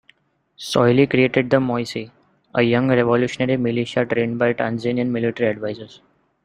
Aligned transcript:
Soilih 0.57 1.07
created 1.07 1.51
the 1.51 1.57
'Moissy', 1.59 2.09
a 2.55 2.63
young 2.63 2.87
revolutionary 2.89 3.55
militia 3.57 4.03
trained 4.03 4.39
by 4.39 4.51
Tanzanian 4.51 5.09
military 5.09 5.51
advisers.. 5.51 6.01